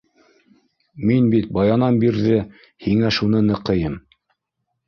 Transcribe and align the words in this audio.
Мин 1.09 1.27
бит 1.33 1.51
баянан 1.59 2.01
бирҙе 2.05 2.39
һиңә 2.87 3.15
шуны 3.19 3.47
ныҡыйым. 3.51 4.01